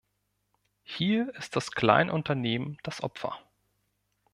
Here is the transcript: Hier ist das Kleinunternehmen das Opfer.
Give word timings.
Hier 0.81 1.31
ist 1.35 1.55
das 1.55 1.73
Kleinunternehmen 1.73 2.79
das 2.81 3.03
Opfer. 3.03 3.37